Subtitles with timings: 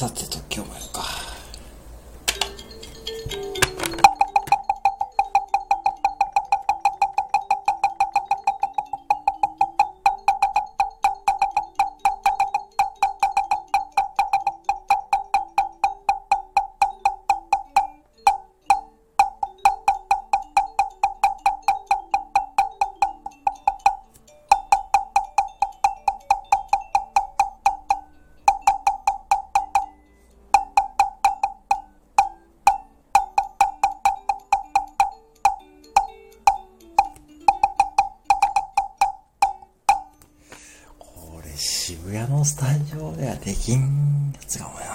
[0.00, 1.29] さてと今日もやるか。
[41.60, 44.89] 渋谷のスタジオではできんやつが多い。